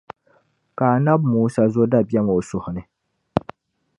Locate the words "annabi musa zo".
0.95-1.83